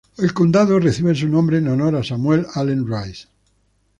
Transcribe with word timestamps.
El 0.17 0.33
condado 0.33 0.79
recibe 0.79 1.13
su 1.13 1.27
nombre 1.27 1.59
en 1.59 1.67
honor 1.67 1.95
a 1.95 2.03
Samuel 2.03 2.47
Allen 2.55 2.87
Rice. 2.87 3.27